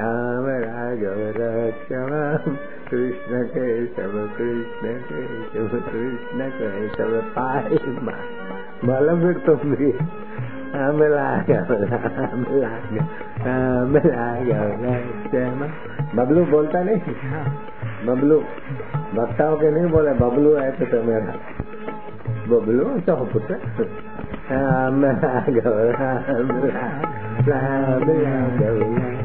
राम 0.00 0.46
राघव 0.64 1.20
रक्षम 1.36 2.12
कृष्ण 2.90 3.42
केशव 3.46 4.12
कृष्ण 4.36 4.92
केशव 5.08 5.68
कृष्ण 5.78 6.48
केशव 6.50 7.20
पाई 7.36 7.78
माँ। 8.02 8.20
बोलो 8.84 9.16
फिर 9.22 9.38
तुम 9.46 9.74
भी 9.74 9.90
राम 10.74 11.02
राघव 11.02 11.72
राम 11.72 12.44
राघव 12.62 12.96
राम 13.46 13.96
राघव 13.96 14.84
रक्षम 14.84 15.60
बबलू 16.16 16.44
बोलता 16.44 16.82
नहीं? 16.82 17.00
बबलू 18.06 18.38
वक्ताओं 19.14 19.56
के 19.56 19.70
नहीं 19.70 19.86
बोले 19.86 20.12
बबलू 20.12 20.54
है 20.54 20.70
तो, 20.70 20.84
तो 20.84 21.02
मेरा 21.02 21.34
बबलू 22.48 22.84
तो 22.84 23.16
पुत्र। 23.32 23.54
राम 24.52 25.04
राघव 25.04 25.78
राम 26.00 26.50
राम 27.50 28.02
राघव 28.10 29.17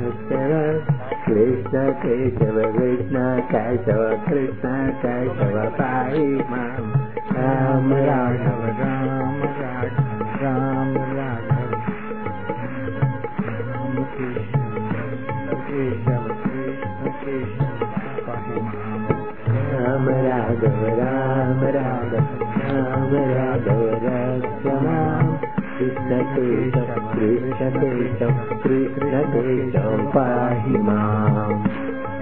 कृष्ण 1.26 1.90
केशव 2.04 2.60
कृष्ण 2.78 3.24
केशव 3.52 4.04
कृष्ण 4.28 4.76
केशव 5.04 5.60
पाई 5.80 6.28
माम 6.50 7.03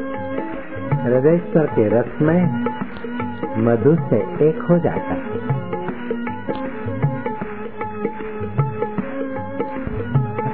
हृदय 0.99 1.39
स्वर 1.39 1.67
के 1.67 1.89
रस 1.89 2.23
में 2.23 2.65
मधु 3.57 3.95
से 3.95 4.17
एक 4.49 4.63
हो 4.71 4.79
जाता 4.79 4.97
है। 4.97 5.23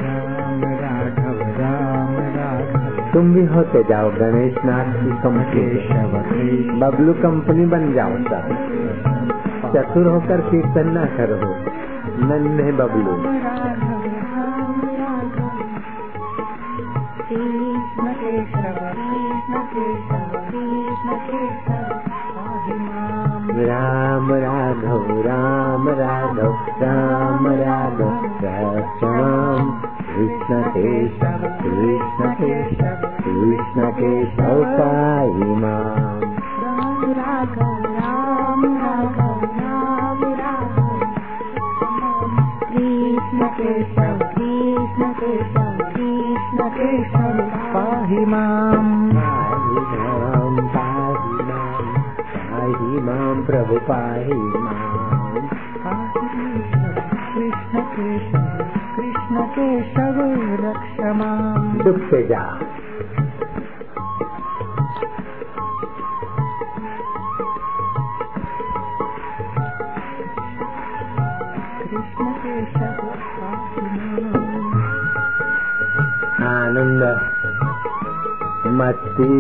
राम 0.03 0.65
राघव 0.65 1.41
राम 1.61 2.17
राघव। 2.17 3.13
तुम 3.13 3.35
भी 3.35 3.47
होते 3.47 3.83
जाओ 3.83 4.11
गणेश 4.11 4.55
नाथ 4.65 4.93
की 4.95 5.11
कंपनी 5.11 6.81
बबलू 6.81 7.13
कंपनी 7.13 7.67
बन 7.67 7.93
जाओ 7.93 8.11
सब। 8.11 8.49
चतुर 9.77 10.07
होकर 10.07 10.41
कीर्तन 10.41 10.89
न 10.99 11.05
करो। 11.05 11.65
नन्हे 12.27 12.73
बबलू। 12.73 13.35
राम 23.57 24.33
राघव 24.33 25.21
राम 25.21 25.89
राघव 25.89 26.53
राम 26.83 27.47
राघव 27.47 28.13
रक्षाम 28.43 29.71
कृष्ण 29.81 30.63
केशव 30.63 31.47
कृष्ण 31.63 32.33
केशव 32.33 33.07
कृष्ण 33.25 33.91
केशव 33.91 34.63
पाहि 34.63 35.55
माम 35.55 36.31
राम 36.63 37.13
राघव 37.13 37.85
राम 37.85 38.65
राघव 38.65 39.45
राम 39.45 40.23
राघव। 40.23 40.99
कृष्ण 42.69 43.47
केशव 43.47 44.19
कृष्ण 44.19 45.13
केशव 45.13 45.85
कृष्ण 45.97 46.69
केशव। 46.69 47.41
पाहि 47.75 48.25
माम 48.25 48.74
प्रभु 53.55 53.77
पाहि 53.89 54.37
माम 54.55 55.35
कृष्ण 57.35 57.83
केशव 57.91 58.47
कृष्ण 58.95 59.45
केशव 59.57 60.19
रक्ष 60.63 60.97
माम 61.19 61.69
डूब 61.85 62.01
से 62.11 62.23
जा 62.29 62.43
कृष्ण 71.85 72.29
आनंद 76.49 77.07
मस्ती 78.81 79.33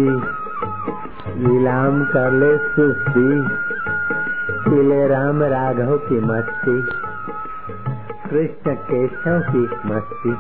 लीलाम 1.42 2.02
कर 2.14 2.32
ले 2.40 2.56
सुस्ती 2.70 3.28
पीले 4.68 5.08
राम 5.08 5.42
राघव 5.42 5.96
की 5.96 6.20
मस्ती, 6.20 6.82
कृष्ण 8.30 8.74
केशव 8.74 9.40
की 9.52 9.94
मस्ती। 9.94 10.36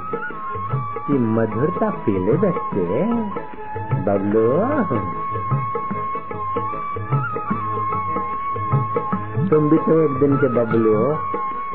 की 1.06 1.12
मधुरता 1.12 1.90
पीले 1.90 2.32
बच्चे 2.32 3.04
बबलू, 4.02 4.58
तुम 9.48 9.70
भी 9.70 9.78
तो 9.78 10.00
एक 10.00 10.20
दिन 10.20 10.36
के 10.36 10.48
बबलू 10.48 10.94
हो। 10.94 11.12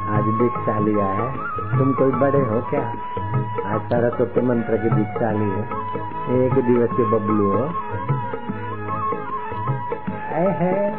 आज 0.10 0.24
दीक्षा 0.24 0.80
लिया 0.80 1.06
है। 1.06 1.38
तुम 1.80 1.94
कोई 1.94 2.12
बड़े 2.12 2.40
हो 2.40 2.62
क्या? 2.62 2.90
आज 3.74 3.82
सरस्वती 3.82 4.42
मंत्र 4.42 4.78
की 4.78 4.90
दीक्षा 4.90 5.32
ली 5.32 5.50
है। 5.50 5.70
एक 6.46 6.54
दिवस 6.54 6.90
के 6.92 7.04
बबलू 7.04 7.52
हो। 7.52 7.74
है। 10.24 10.99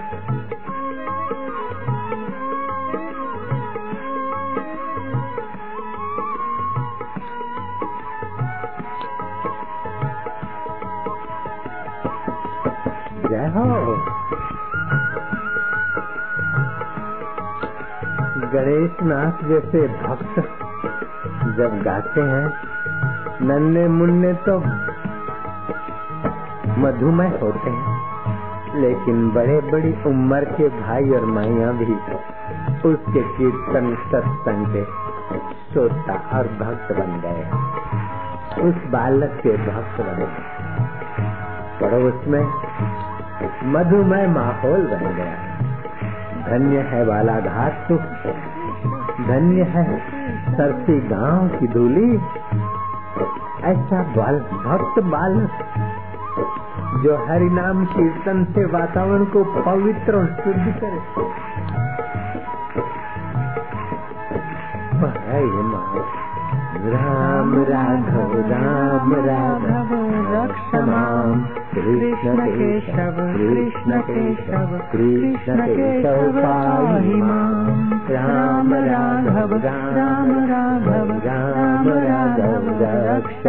नाथ 19.03 19.49
जैसे 19.49 19.89
भक्त 19.89 20.41
जब 21.59 21.83
गाते 21.83 22.21
हैं, 22.21 22.53
नन्हे 23.43 23.89
मुन्ने 23.89 24.33
तो 24.33 24.59
मधुमेह 26.81 27.39
होते 27.43 27.71
हैं, 27.71 28.01
लेकिन 28.81 29.31
बड़े 29.31 29.61
बड़ी 29.61 29.93
उम्र 30.07 30.45
के 30.45 30.69
भाई 30.69 31.11
और 31.11 31.25
माइया 31.25 31.73
भी 31.73 31.95
उसके 32.89 33.23
कीर्तन 33.23 33.95
सत्संग 33.95 34.67
के 34.67 34.85
श्रोता 35.73 36.39
और 36.39 36.47
भक्त 36.47 36.93
बन 36.93 37.21
गए 37.21 37.43
उस 38.69 38.75
बालक 38.91 39.41
के 39.43 39.57
भक्त 39.57 40.01
बन। 40.01 40.27
पड़ोस 41.81 42.29
में 42.29 42.45
मधुमय 43.65 44.27
माहौल 44.27 44.87
बन 44.87 45.15
गया। 45.15 45.51
धन्य 46.49 46.79
है 46.79 47.05
वाला 47.05 47.41
घाट 47.41 47.73
सुख 47.73 48.01
धन्य 49.31 49.63
है। 49.63 49.99
सरसी 50.57 51.01
गाँव 51.01 51.49
की 51.49 51.67
धूली 51.67 52.15
ऐसा 53.65 54.03
बाल, 54.03 54.39
भक्त 54.39 55.03
बाल। 55.05 55.49
जो 57.03 57.27
हरि 57.29 57.51
नाम 57.51 57.85
कीर्तन 57.85 58.45
से 58.45 58.65
वातावरण 58.65 59.25
को 59.25 59.45
पवित्र 59.45 60.17
और 60.17 60.27
शुद्ध 60.27 60.75
करे। 60.81 61.01
राम 66.91 67.55
राघव 67.55 68.33
राम 68.53 69.15
राघव 69.15 69.91
रक्ष 70.35 70.75
माम 71.31 71.43
कृष्ण 71.75 72.45
केशव 72.47 73.19
कृष्ण 73.35 74.01
केशव 74.01 74.71
कृष्ण 74.93 75.67
केशव 75.67 76.39
पाहि 76.39 77.19
राम 78.15 78.73
राघव 78.75 79.55
राम 79.65 80.31
राघव 80.51 81.13
राम 81.27 81.89
राघव 82.07 82.69
रक्ष 83.07 83.43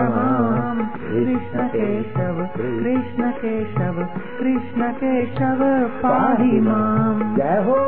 कृष्ण 1.05 1.67
केशव 1.67 2.43
कृष्ण 2.55 3.29
केशव 3.41 4.03
कृष्ण 4.39 4.91
केशव 4.91 5.63
पाहि 6.03 6.59
माम् 6.59 7.23
जय 7.37 7.61
हो 7.65 7.79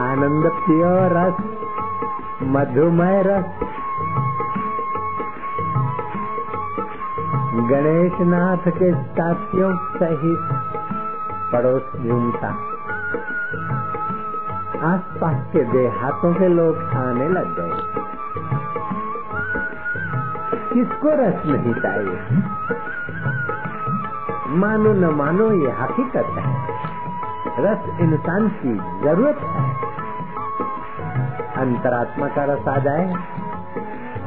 आनंद 0.00 0.50
प्रिय 0.58 0.84
रस 1.14 1.42
मधुमय 2.54 3.22
रस 3.26 3.77
गणेश 7.58 8.12
नाथ 8.20 8.70
के 8.70 8.88
साथियों 9.04 9.76
सहित 9.76 10.42
पड़ोस 11.52 11.86
झूमता 12.06 12.48
आसपास 14.84 15.46
के 15.52 15.64
देहातों 15.64 16.32
के 16.34 16.48
लोग 16.48 16.78
आने 16.78 17.28
लग 17.28 17.48
गए। 17.56 17.70
किसको 20.72 21.08
रस 21.08 21.42
नहीं 21.46 21.74
चाहिए? 21.74 22.18
मानो 24.58 24.92
न 24.92 25.14
मानो 25.14 25.50
ये 25.52 25.70
हकीकत 25.70 26.28
है। 26.38 26.44
रस 27.60 27.82
इंसान 28.00 28.48
की 28.48 28.74
ज़रूरत 29.04 29.38
है। 29.38 29.64
अंतरात्मा 31.56 32.28
का 32.28 32.44
रस 32.44 32.68
आ 32.68 32.76
जाए 32.78 33.14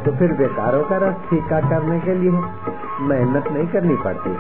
तो 0.06 0.12
फिर 0.12 0.32
बेकारों 0.34 0.84
का 0.84 0.98
रस 0.98 1.16
फीका 1.30 1.60
करने 1.70 2.00
के 2.00 2.16
लिए। 2.16 2.32
मेहनत 3.02 3.48
नहीं 3.48 3.68
करनी 3.68 3.96
पड़ती। 3.96 4.34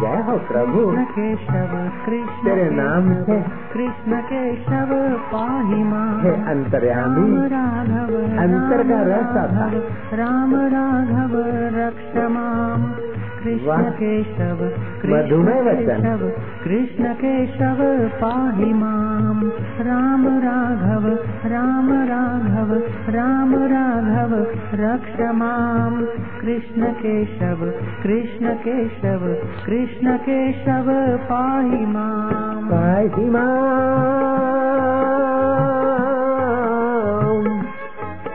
जय 0.00 0.22
हो 0.22 0.36
प्रभु। 0.38 0.80
केशव 1.12 1.90
कृष्ण 2.06 2.44
तेरे 2.44 2.70
नाम 2.70 3.14
से 3.14 3.42
कृष्ण 3.72 4.20
केशव 4.20 4.90
पाहिमा 5.32 6.20
हे 6.22 6.30
अंतर्यामी। 6.30 7.48
राघव 7.48 8.14
अंतर 8.38 8.82
का 8.82 9.02
रस 9.02 9.36
आता 9.36 9.70
राम 10.16 10.54
राघव 10.54 11.36
रक्ष 11.78 12.16
माम् 12.16 12.84
कृष्ण। 13.44 13.90
केशव 13.90 14.60
मधुमेह 15.04 15.62
वचन। 15.62 15.78
केशव 15.78 16.28
कृष्ण 16.64 17.12
केशव 17.14 18.08
पाहि 18.20 18.72
माम् 18.72 19.50
राम 19.86 20.26
राघव 20.28 21.06
राम 21.44 21.92
राघव 21.92 22.74
राम 23.08 23.54
राघव 23.54 24.34
रक्ष 24.74 25.20
माम् 25.20 26.04
कृष्ण 26.40 26.92
केशव 26.92 27.70
कृष्ण 28.02 28.54
केशव 28.54 29.34
कृष्ण 29.66 30.16
केशव 30.16 31.16
पाहि 31.16 31.86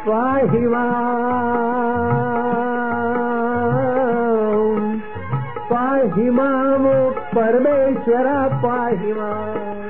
पाहि 0.08 0.68
माम् 0.68 1.97
पाहि 6.18 6.30
माम् 6.34 6.86
परमेश्वरा 7.34 8.38
पाहि 8.62 9.14
माम् 9.14 9.84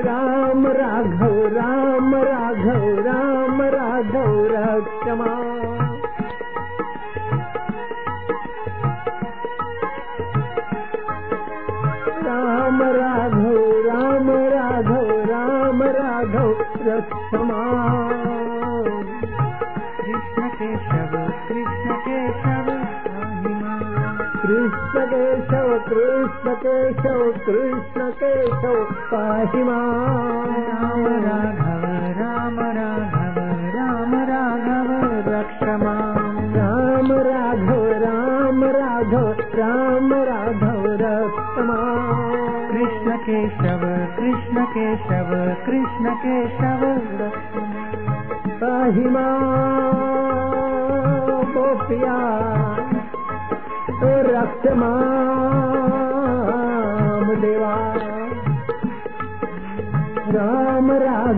राम 0.05 0.67
राघव 0.67 1.47
राम 1.47 2.15
राघव 3.61 4.45
राम 4.45 5.46
केशव 26.61 27.19
कृष्ण 27.45 28.09
केशव 28.19 28.75
पाहि 29.11 29.61
राम 29.63 29.69
माम् 29.69 31.05
राघव 31.25 31.83
राम 32.19 32.59
राघव 32.77 33.37
राम 33.75 34.15
राघव 34.29 34.89
रक्ष 35.27 35.61
माम् 35.83 36.55
राम 36.55 37.11
राघव 37.27 37.85
राम 38.03 38.63
राघव 38.77 39.29
राम 39.59 40.13
राघव 40.29 40.85
रक्षमा 41.01 41.77
कृष्ण 42.71 43.15
केशव 43.27 43.85
कृष्ण 44.17 44.65
केशव 44.75 45.31
कृष्ण 45.65 46.13
केशव 46.25 46.85
रक्ष 47.21 47.57
पाहि 48.61 49.09
माम् 49.15 50.05
गोपिया 51.53 52.17
रक्ष 54.03 54.71
माम् 54.77 55.36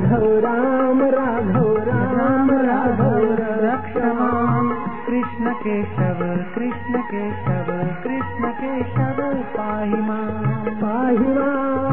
राघव 0.10 0.40
राम 0.40 1.02
राघव 1.02 1.76
राम 1.88 2.50
राघव 2.52 3.18
रक्ष 3.64 3.98
माम् 4.20 4.70
कृष्ण 5.08 5.52
केशव 5.52 6.22
कृष्ण 6.56 7.02
केशव 7.12 7.70
कृष्ण 8.04 8.52
केशव 8.62 9.22
पाहि 9.58 10.02
माम् 10.02 10.76
पाहि 10.82 11.18
है 11.18 11.90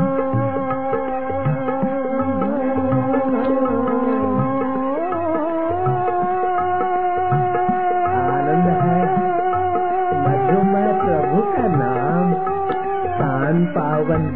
पावन 13.77 14.27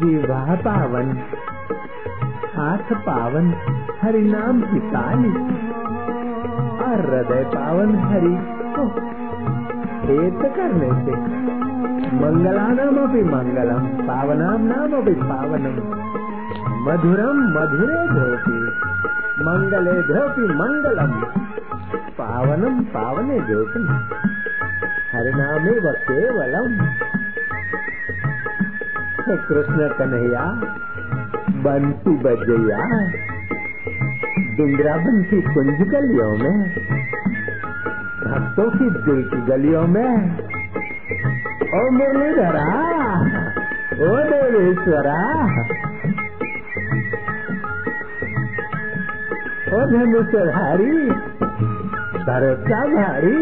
जीवा 0.00 0.54
पावन 0.64 1.10
हाथ 2.64 2.92
पावन 2.92 3.54
हरि 4.02 4.22
नाम 4.22 4.60
की 4.60 4.80
ताली 4.80 5.28
और 6.84 7.00
हृदय 7.00 7.44
पावन 7.44 7.96
हरि 7.96 8.38
को 8.76 8.82
हेत 10.06 10.54
करने 10.56 10.88
से 10.88 11.44
मंगलानाम 12.14 12.96
अपि 12.96 13.22
मंगलम, 13.22 14.06
पावनाम 14.06 14.60
नाम 14.60 15.02
अपि 15.02 15.14
पावनम। 15.14 15.76
मधुरम 16.88 17.38
मधुरे 17.38 18.08
ध्रोपी 18.08 18.58
मंगले 19.44 20.02
ध्रोपी 20.02 20.42
मंगलम। 20.42 21.12
पावनम 22.18 22.80
पावने 22.80 23.40
ध्रोपी 23.40 23.82
हरिनामे 25.12 25.70
व 25.70 25.92
केवलम। 25.92 26.86
कृष्ण 29.28 29.88
कन्हैया 29.88 30.60
बंसी 31.64 32.14
बजैया। 32.24 32.78
वृंदावन 34.56 35.22
की 35.22 35.40
कुंज 35.42 35.78
गलियों 35.88 36.32
में, 36.38 36.58
भक्तों 38.24 38.70
की 38.70 38.90
दिल 38.90 39.22
की 39.24 39.40
गलियों 39.46 39.86
में। 39.86 40.10
ओ 41.74 41.90
मुरलीधरा 41.90 42.66
ओ 43.94 44.10
देवेश्वरा 44.30 45.18
ओ 49.72 49.80
धनुषधारी 49.90 50.96
भरोसा 52.24 52.80
भारी 52.88 53.38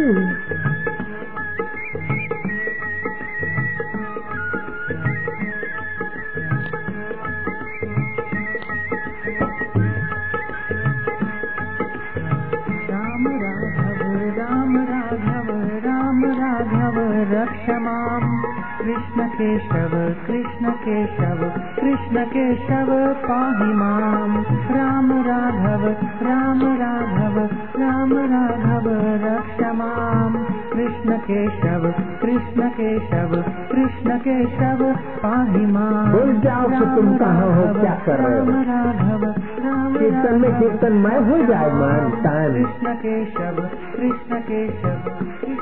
रक्ष 17.62 17.83
माम् 17.83 18.31
कृष्ण 18.78 19.26
केशव 19.28 19.92
कृष्ण 20.26 20.71
केशव 20.85 21.42
कृष्ण 21.81 22.25
केशव 22.25 22.90
पाहि 23.26 23.69
माम्। 23.75 24.37
राम 24.76 25.12
राघव 25.26 25.85
राम 26.26 26.62
राघव 26.81 27.37
राम 27.81 28.12
राघव 28.33 28.88
रक्ष 29.25 29.61
माम्। 29.78 30.37
कृष्ण 30.73 31.16
केशव 31.28 31.87
कृष्ण 32.23 32.69
केशव 32.78 33.37
कृष्ण 33.73 34.19
केशव 34.19 34.83
पाहि 35.23 35.66
माम् 35.66 36.12
तुम 36.97 37.16
कहाँ 37.19 37.50
हो, 37.52 37.81
क्या 37.81 37.95
कर 38.07 38.21
रहे 38.21 38.38
हो। 38.38 38.45
राम 38.45 38.62
राघव 38.71 39.25
राम 39.66 39.99
कीर्तन 39.99 40.40
में 40.40 40.49
राघव, 40.49 40.61
कीर्तनमय 40.61 41.19
हो 41.28 41.38
जाए 41.47 41.71
मन 41.73 42.11
कृष्ण 42.52 42.95
केशव 43.04 43.62
कृष्ण 43.97 44.40
केशव 44.50 45.62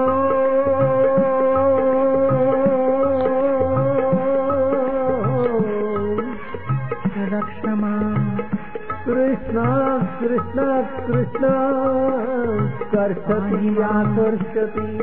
कृष्ण 11.41 12.91
कर्षति 12.91 13.81
आकर्षति 13.81 14.97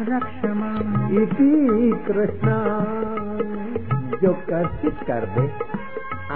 रक्ष 0.00 0.44
माम् 0.44 1.22
इति 1.22 2.02
कृष्णा 2.06 2.56
जो 4.22 4.32
कर्षित 4.32 4.96
कर 5.06 5.26
दे 5.26 5.46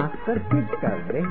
आकर्षित 0.03 0.69
कर 0.83 0.99
दे। 1.13 1.23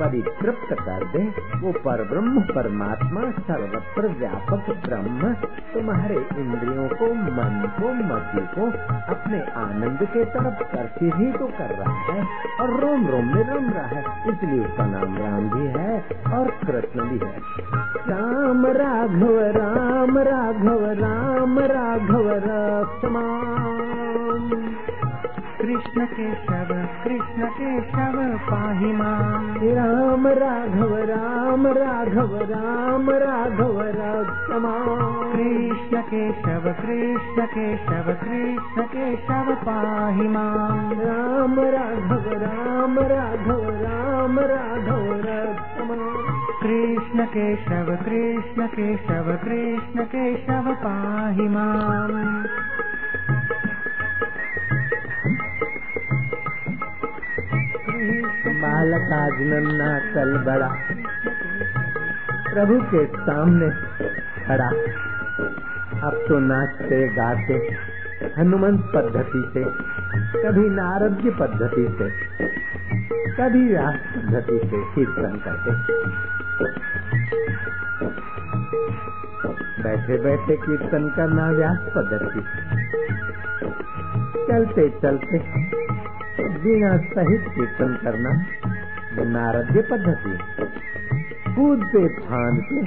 परितृप्त 0.00 0.72
कर 0.72 1.04
दे 1.04 1.34
वो 1.60 1.72
पर 1.72 2.04
ब्रह्म 2.04 2.40
परमात्मा, 2.40 3.30
सर्वत्र 3.30 4.08
व्यापक 4.08 4.82
ब्रह्म। 4.86 5.36
तुम्हारे 5.74 6.14
इंद्रियों 6.14 6.88
को, 6.88 7.14
मन 7.14 7.72
को, 7.80 7.88
मति 7.88 8.40
को, 8.40 9.14
अपने 9.14 9.40
आनंद 9.40 9.98
के 10.02 10.24
तरफ़ 10.24 10.44
कर्षित 10.44 11.12
ही 11.16 11.32
तो 11.32 11.46
कर 11.46 11.64
रहा 11.64 11.92
है। 11.92 12.26
और 12.60 12.80
रोम 12.80 13.06
रोम 13.06 13.24
में 13.24 13.48
रम 13.48 13.70
रहा 13.70 13.86
है। 13.86 14.28
इसलिए 14.28 14.64
उसका 14.64 14.86
नाम 14.86 15.02
राम 15.02 15.50
भी 15.50 15.66
है 15.66 16.04
और 16.34 16.50
कृष्ण 16.50 17.04
भी 17.04 17.18
है। 17.18 17.42
राम, 18.08 18.66
राघव 18.66 19.40
राम 19.40 20.18
राघव 20.18 20.84
राम, 20.84 21.58
राघव 21.58 22.30
रक्षमाम 22.30 24.74
कृष्ण 25.60 26.06
केशव 26.06 26.88
कृष्ण 27.04 27.46
केशव। 27.46 28.09
पाहि 28.48 28.92
माम् 28.92 29.56
राम 29.76 30.26
राघव 30.38 30.94
राम 31.10 31.66
राघव 31.78 32.34
राम 32.50 33.10
राघव 33.22 33.80
रक्षमाम 33.96 35.32
कृष्ण 35.32 36.00
केशव 36.10 36.68
कृष्ण 36.80 37.44
केशव 37.54 38.10
कृष्ण 38.22 38.86
केशव 38.94 39.52
पाहि 39.66 40.28
माम् 40.28 40.92
राम 41.00 41.60
राघव 41.76 42.30
राम 42.44 42.98
राघव 43.12 43.68
राम 43.82 44.38
राघव 44.52 45.12
रक्षमाम 45.26 46.18
कृष्ण 46.62 47.24
केशव 47.36 47.94
कृष्ण 48.04 48.66
केशव 48.76 49.32
कृष्ण 49.44 50.04
केशव 50.14 50.72
पाहि 50.84 51.48
माम् 51.48 52.69
बालक 58.80 59.12
आज 59.12 59.40
नन्ना 59.40 59.98
कल 59.98 60.38
बड़ा। 60.38 60.68
प्रभु 62.54 62.80
के 62.82 63.06
सामने 63.06 63.68
खड़ा। 64.46 64.68
अब 66.06 66.24
तो 66.28 66.38
नाचते 66.38 67.08
गाते, 67.08 67.76
हनुमंत 68.38 68.80
पद्धति 68.94 69.50
से, 69.54 69.64
कभी 70.42 70.68
नारद्य 70.68 71.30
पद्धति 71.30 71.86
से, 71.98 72.10
कभी 73.32 73.68
व्यास 73.68 73.94
पद्धति 74.16 74.58
से 74.58 74.84
कीर्तन 74.94 75.40
करते। 75.44 75.70
बैठे 79.82 80.18
बैठे 80.24 80.56
कीर्तन 80.56 81.12
करना 81.16 81.50
व्यास 81.50 81.78
पद्धति। 81.78 82.40
चलते 84.52 84.90
चलते, 85.02 85.70
बिना 86.40 86.96
सहित 86.96 87.40
कीर्तन 87.40 87.98
करना। 88.02 88.42
नारद्य 89.12 89.82
पद्धति। 89.82 90.38
कूदते 91.54 92.08
फांदते 92.08 92.82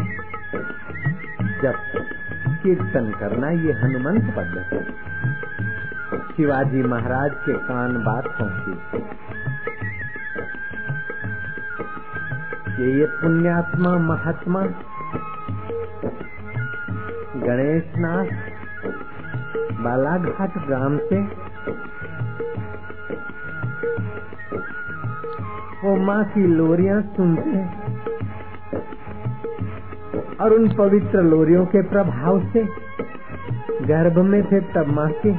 जब 1.62 1.74
कीर्तन 2.64 3.12
करना 3.20 3.50
ये 3.50 3.72
हनुमंत 3.72 4.36
पद्धति। 4.36 4.94
शिवाजी 6.38 6.84
महाराज 6.84 7.32
के 7.34 7.54
कान 7.54 7.94
बात 7.98 8.28
पहुँची 8.28 9.00
कि। 12.76 12.98
ये 13.00 13.06
पुण्यात्मा 13.06 13.98
महात्मा। 13.98 14.64
गणेशनाथ 17.36 18.26
बालाघाट 19.80 20.68
ग्राम 20.68 20.98
से 20.98 21.53
वो 25.84 25.96
माँ 25.98 26.24
की 26.24 26.46
लोरियाँ 26.48 27.02
सुनते 27.16 27.50
हैं 27.50 27.98
और 30.42 30.54
उन 30.54 30.68
पवित्र 30.76 31.22
लोरियों 31.22 31.66
के 31.66 31.82
प्रभाव 31.90 32.40
से, 32.54 32.64
गर्भ 33.88 34.20
में 34.26 34.42
थे 34.44 34.60
तब 34.74 34.88
माँ 34.88 35.10
के 35.22 35.34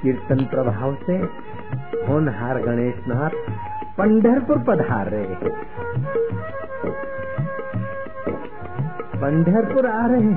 कीर्तन 0.00 0.44
प्रभाव 0.44 0.94
से 1.06 1.16
होनहार 2.08 2.60
गणेशनाथ 2.62 3.36
पंढरपुर 3.98 4.58
पधार। 4.68 5.10
रहे 5.10 5.34
पंढरपुर 9.20 9.86
आ 9.86 10.06
रहे 10.06 10.34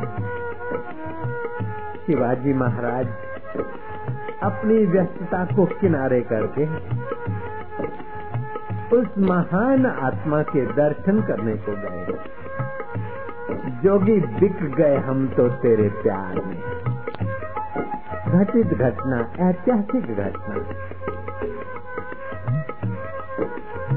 शिवाजी 2.06 2.54
महाराज 2.54 3.08
अपनी 4.44 4.86
व्यस्तता 4.86 5.44
को 5.46 5.66
किनारे 5.80 6.22
करके 6.32 6.66
उस 8.94 9.08
महान 9.18 9.86
आत्मा 9.86 10.42
के 10.42 10.66
दर्शन 10.66 11.22
करने 11.22 11.54
को 11.56 11.72
गए। 11.72 12.06
जोगी 13.84 14.20
बिक 14.20 14.76
गए 14.76 14.98
हम 14.98 15.28
तो 15.28 15.48
तेरे 15.50 15.90
प्यार 15.90 16.36
में। 16.36 16.62
घटित 18.28 18.68
घटना, 18.68 19.50
ऐतिहासिक 19.50 20.16
घटना। 20.18 20.56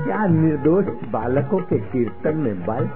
क्या 0.04 0.26
निर्दोष 0.26 0.84
बालकों 0.84 1.58
के 1.58 1.78
कीर्तन 1.78 2.36
में 2.36 2.66
बल 2.66 2.90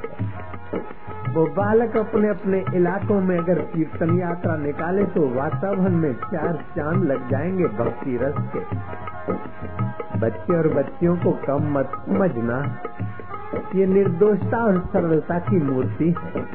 वो 1.35 1.47
बालक 1.47 1.97
अपने 1.97 2.29
अपने 2.29 2.65
इलाकों 2.75 3.21
में 3.21 3.39
अगर 3.39 3.59
कीर्तन 3.59 4.19
यात्रा 4.19 4.57
निकाले 4.57 5.05
तो 5.05 5.29
वातावरण 5.29 5.97
में 5.97 6.15
चार 6.15 6.65
चाँद 6.77 7.05
लग 7.05 7.31
जाएँगे 7.31 7.65
भक्ति 7.65 8.19
रस 8.23 8.35
के। 8.39 9.64
बच्चे 10.19 10.57
और 10.57 10.69
बच्चियों 10.69 11.17
को 11.17 11.33
कम 11.33 11.79
मत 11.79 11.91
समझना। 12.07 12.83
ये 13.75 13.87
निर्दोषता 13.87 14.65
और 14.65 14.79
सरलता 14.79 15.39
की 15.39 15.59
मूर्ति 15.59 16.15
है। 16.23 16.47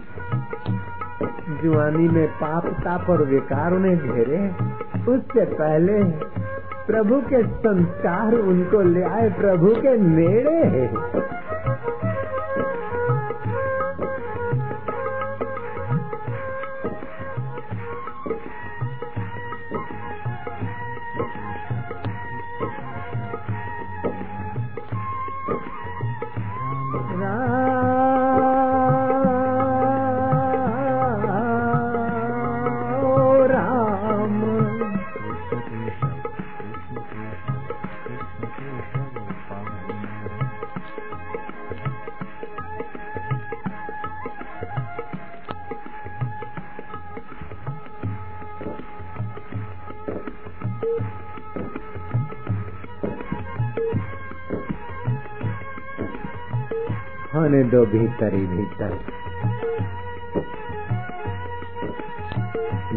जुआनी 1.63 2.07
में 2.07 2.27
पाप, 2.27 2.65
ताप 2.65 3.09
और 3.09 3.23
विकार 3.23 3.73
उन्हें 3.73 3.97
घेरे। 3.97 4.49
उससे 5.11 5.45
पहले 5.45 6.03
प्रभु 6.87 7.15
के 7.15 7.43
संस्कार 7.47 8.33
उनको 8.33 8.81
ले 8.81 9.03
आए, 9.03 9.29
प्रभु 9.29 9.67
के 9.67 9.97
नेड़े 9.97 10.87
होने 57.49 57.63
दो 57.63 57.85
भीतर 57.85 58.33
ही 58.33 58.45
भीतर। 58.47 58.91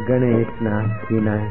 गणेश 0.09 0.49
नाथ 0.63 1.13
विनाय 1.13 1.45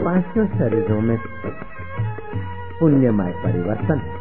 पाँचों 0.00 0.46
शरीरों 0.48 1.00
में 1.00 1.16
पुण्यमय 2.80 3.32
परिवर्तन। 3.44 4.13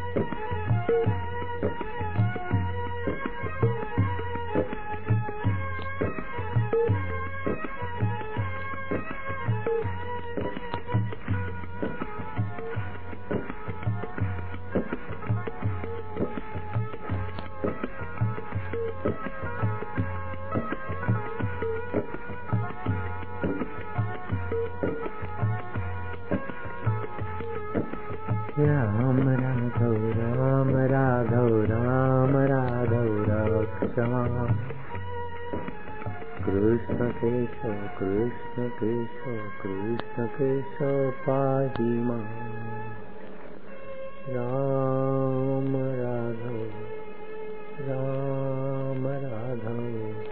कृष्ण 38.13 38.69
केश 38.69 39.09
कृष्ण 39.61 40.25
केश 40.25 40.77
पाहि 41.27 41.89
मा। 41.89 42.17
राम 44.27 45.75
राध 45.77 46.71
राम 47.89 49.07
राध। 49.07 50.22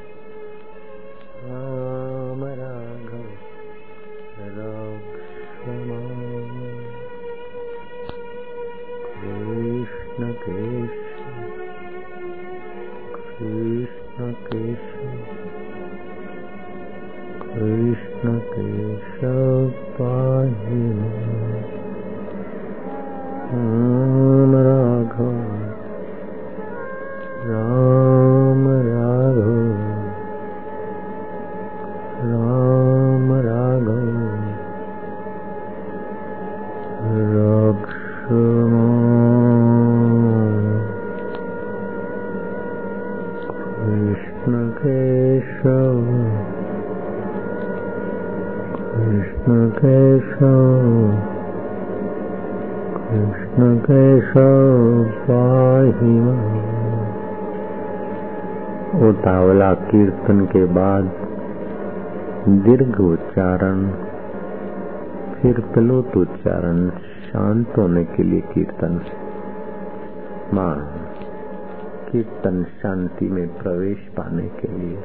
राम 23.53 23.90
उतावला 58.91 59.73
कीर्तन 59.73 60.45
के 60.45 60.65
बाद 60.65 61.03
दीर्घ 62.49 63.01
उच्चारण, 63.01 63.91
फिर 65.33 65.59
प्लोत 65.59 66.17
उच्चारण, 66.17 66.89
शांत 66.89 67.77
होने 67.77 68.03
के 68.03 68.23
लिए 68.23 68.41
कीर्तन। 68.41 69.01
माँ, 70.53 70.75
कीर्तन 72.11 72.63
शांति 72.63 73.25
में 73.25 73.57
प्रवेश 73.57 73.97
पाने 73.97 74.43
के 74.43 74.67
लिए, 74.67 74.97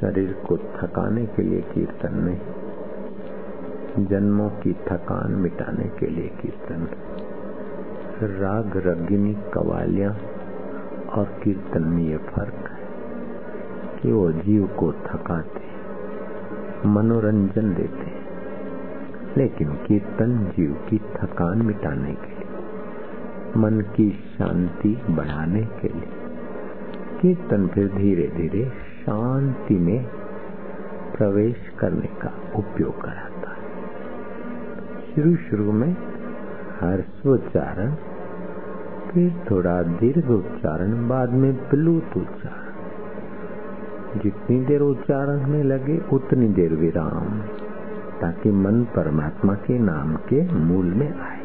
शरीर 0.00 0.32
को 0.48 0.56
थकाने 0.56 1.26
के 1.26 1.42
लिए 1.42 1.60
कीर्तन 1.60 2.14
नहीं, 2.14 4.06
जन्मों 4.06 4.48
की 4.48 4.72
थकान 4.72 5.32
मिटाने 5.32 5.84
के 5.84 6.06
लिए 6.06 6.28
कीर्तन। 6.42 6.88
राग, 8.22 8.72
रगिनी, 8.76 9.34
कवालियाँ 9.54 10.16
और 11.18 11.40
कीर्तन 11.44 11.82
में 11.82 12.02
ये 12.02 12.16
फ़र्क 12.16 12.70
है 12.70 12.78
कि 14.02 14.12
वो 14.12 14.32
जीव 14.32 14.66
को 14.66 14.92
थकाते 14.92 15.66
मनोरंजन 16.88 17.74
देते 17.74 18.18
लेकिन 19.36 19.68
कीर्तन 19.86 20.52
जीव 20.56 20.72
की 20.90 20.98
थकान 20.98 21.62
मिटाने 21.62 22.12
के 22.12 22.28
लिए, 22.28 22.46
मन 23.56 23.80
की 23.96 24.10
शांति 24.10 25.02
बढ़ाने 25.10 25.62
के 25.80 25.88
लिए, 25.88 26.08
कीर्तन 27.20 27.66
फिर 27.66 27.88
धीरे 27.88 28.26
धीरे 28.36 28.64
शांति 29.00 29.74
में 29.74 30.04
प्रवेश 31.16 31.56
करने 31.78 32.06
का 32.06 32.32
उपयोग 32.56 33.00
कराता 33.02 33.50
है। 33.50 35.14
शुरू 35.14 35.34
शुरू 35.36 35.72
में 35.72 35.92
हर्षोच्चारण 36.80 37.94
फिर 39.18 39.34
थोड़ा 39.50 39.82
दीर्घ 39.82 40.30
उच्चारण, 40.30 41.08
बाद 41.08 41.30
में 41.30 41.68
प्लूत 41.68 42.16
उच्चारण। 42.16 42.68
जितनी 44.20 44.64
देर 44.64 44.80
उच्चारण 44.80 45.46
में 45.46 45.64
लगे, 45.64 46.00
उतनी 46.12 46.48
देर 46.48 46.74
विराम, 46.74 47.40
ताकि 48.20 48.50
मन 48.50 48.84
परमात्मा 48.84 49.54
के 49.54 49.78
नाम 49.78 50.16
के 50.16 50.52
मूल 50.52 50.86
में 50.86 51.20
आए। 51.20 51.37